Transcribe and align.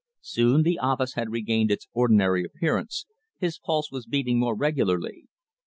Soon 0.23 0.63
the 0.63 0.79
office 0.79 1.13
had 1.13 1.29
regained 1.29 1.69
its 1.69 1.87
ordinary 1.93 2.43
appearance, 2.43 3.05
his 3.37 3.59
pulse 3.59 3.91
was 3.91 4.07
beating 4.07 4.39
more 4.39 4.55
regularly. 4.55 5.25